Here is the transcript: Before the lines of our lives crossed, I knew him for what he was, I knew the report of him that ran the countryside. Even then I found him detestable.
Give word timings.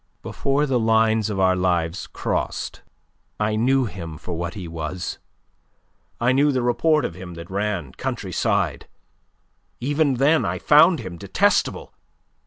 Before 0.23 0.65
the 0.65 0.79
lines 0.79 1.29
of 1.29 1.39
our 1.39 1.55
lives 1.55 2.07
crossed, 2.07 2.81
I 3.39 3.55
knew 3.55 3.85
him 3.85 4.17
for 4.17 4.33
what 4.33 4.55
he 4.55 4.67
was, 4.67 5.19
I 6.19 6.31
knew 6.31 6.51
the 6.51 6.63
report 6.63 7.05
of 7.05 7.13
him 7.13 7.35
that 7.35 7.51
ran 7.51 7.91
the 7.91 7.97
countryside. 7.97 8.87
Even 9.79 10.15
then 10.15 10.43
I 10.43 10.57
found 10.57 11.01
him 11.01 11.19
detestable. 11.19 11.93